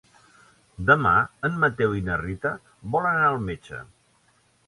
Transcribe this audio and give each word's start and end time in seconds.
Demà 0.89 1.11
en 1.49 1.59
Mateu 1.65 1.93
i 1.99 2.01
na 2.09 2.17
Rita 2.23 2.53
volen 2.95 3.19
anar 3.21 3.31
al 3.35 3.39
metge. 3.51 3.83